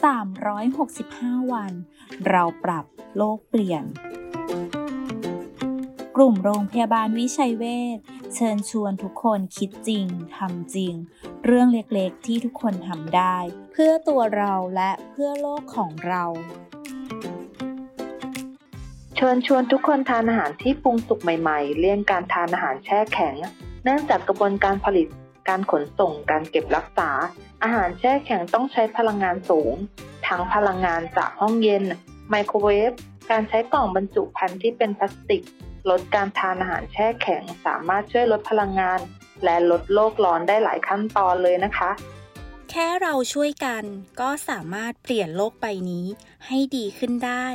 [0.00, 1.72] 365 วัน
[2.28, 2.84] เราปรับ
[3.16, 3.84] โลกเปลี่ยน
[6.16, 7.64] กลุ่มโรงพยาบาลวิชัยเว
[7.96, 7.98] ช
[8.34, 10.94] เชิญชวนทุกคนคิดจริงทำจริง
[11.44, 13.36] เรื่องเล็กๆที่ทุกคนทำได้
[13.72, 16.24] เพื่อตัวเราและเพื่อโลกของเรา
[19.16, 23.36] เชิญชวนทุกคนทานอาหารที่ปรุงสุกใหม่ ๆ เลี่ยงการทานอาหารแช่แข็ง
[23.84, 25.08] เนื่องจากกระบวนการผลิต
[25.48, 27.10] การขนส่ง การเก็บรักษา
[27.62, 29.74] อาหารแช่แข็งต้องใช้พลังงานสูง
[30.26, 31.84] ทั้งพลังงานจากห้องเย็น
[32.30, 32.92] ไมโครเวฟ
[33.30, 35.42] การใช้กล่องบรรจุภัณฑ์ที่เป็นพลาสติก
[35.90, 39.00] ลดการทานอาหารแช่แข็ง สามารถช่วยลดพลังงาน
[39.44, 41.90] และลดโลกร้อนได้หลายขั้นตอนเลยนะคะ
[42.70, 43.84] แค่เราช่วยกัน
[44.20, 46.06] ก็สามารถเปลี่ยนโลกใบนี้
[46.46, 47.46] ให้ดีขึ้นได้